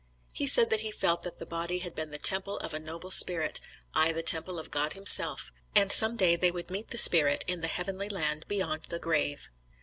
He 0.31 0.47
said 0.47 0.71
that 0.71 0.79
he 0.79 0.89
felt 0.91 1.21
that 1.21 1.37
that 1.37 1.49
body 1.49 1.77
had 1.77 1.93
been 1.93 2.09
the 2.09 2.17
temple 2.17 2.57
of 2.57 2.73
a 2.73 2.79
noble 2.79 3.11
spirit, 3.11 3.61
aye 3.93 4.11
the 4.11 4.23
temple 4.23 4.57
of 4.57 4.71
God 4.71 4.93
himself, 4.93 5.51
and 5.75 5.91
some 5.91 6.15
day 6.17 6.35
they 6.35 6.49
would 6.49 6.71
meet 6.71 6.87
the 6.87 6.97
spirit 6.97 7.45
in 7.47 7.61
the 7.61 7.67
heavenly 7.67 8.09
land 8.09 8.45
beyond 8.47 8.85
the 8.85 8.97
grave. 8.97 9.47